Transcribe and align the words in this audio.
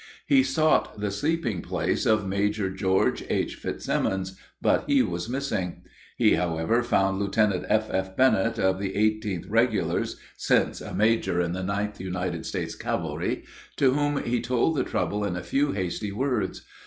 He 0.25 0.41
sought 0.41 0.99
the 0.99 1.11
sleeping 1.11 1.61
place 1.61 2.07
of 2.07 2.27
Major 2.27 2.71
George 2.71 3.23
H. 3.29 3.53
Fitzsimmons, 3.53 4.35
but 4.59 4.83
he 4.87 5.03
was 5.03 5.29
missing. 5.29 5.83
He, 6.17 6.33
however, 6.33 6.81
found 6.81 7.19
Lieutenant 7.19 7.65
F.F. 7.69 8.17
Bennett, 8.17 8.57
of 8.57 8.79
the 8.79 8.93
18th 8.93 9.45
Regulars 9.47 10.17
(since 10.37 10.81
a 10.81 10.91
major 10.95 11.39
in 11.39 11.53
the 11.53 11.59
9th 11.61 11.99
United 11.99 12.47
States 12.47 12.73
Cavalry), 12.73 13.43
to 13.77 13.91
whom 13.93 14.23
he 14.23 14.41
told 14.41 14.75
the 14.75 14.83
trouble 14.83 15.23
in 15.23 15.35
a 15.35 15.43
few 15.43 15.71
hasty 15.73 16.11
words. 16.11 16.63